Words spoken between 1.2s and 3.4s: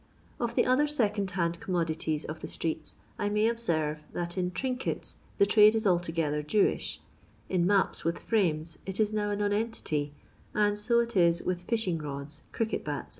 hand commodities of the streets, I